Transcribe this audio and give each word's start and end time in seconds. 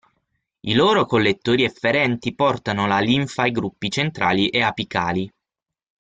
I 0.61 0.73
loro 0.73 1.05
collettori 1.05 1.63
efferenti 1.63 2.33
portano 2.33 2.87
la 2.87 2.97
linfa 2.97 3.43
ai 3.43 3.51
gruppi 3.51 3.91
centrali 3.91 4.49
e 4.49 4.63
apicali. 4.63 5.31